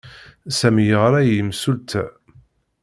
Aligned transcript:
Sami 0.59 0.83
yeɣra 0.87 1.19
i 1.23 1.31
yimsulta. 1.35 2.03